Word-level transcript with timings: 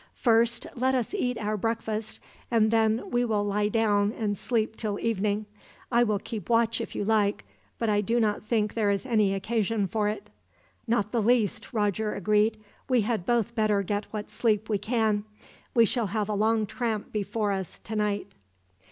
First, 0.15 0.65
let 0.73 0.95
us 0.95 1.13
eat 1.13 1.37
our 1.37 1.55
breakfast; 1.55 2.19
and 2.49 2.71
then 2.71 3.11
we 3.11 3.23
will 3.23 3.45
lie 3.45 3.67
down, 3.67 4.11
and 4.13 4.35
sleep 4.35 4.75
till 4.75 4.99
evening. 4.99 5.45
I 5.91 6.01
will 6.03 6.17
keep 6.17 6.49
watch 6.49 6.81
if 6.81 6.95
you 6.95 7.05
like, 7.05 7.45
but 7.77 7.87
I 7.87 8.01
do 8.01 8.19
not 8.19 8.41
think 8.41 8.73
there 8.73 8.89
is 8.89 9.05
any 9.05 9.35
occasion 9.35 9.87
for 9.87 10.09
it." 10.09 10.31
"Not 10.87 11.11
the 11.11 11.21
least," 11.21 11.71
Roger 11.71 12.15
agreed. 12.15 12.57
"We 12.89 13.01
had 13.01 13.27
both 13.27 13.53
better 13.53 13.83
get 13.83 14.05
what 14.05 14.31
sleep 14.31 14.69
we 14.69 14.79
can. 14.79 15.23
We 15.75 15.85
shall 15.85 16.07
have 16.07 16.29
a 16.29 16.33
long 16.33 16.65
tramp 16.65 17.11
before 17.11 17.51
us, 17.51 17.77
tonight." 17.77 18.31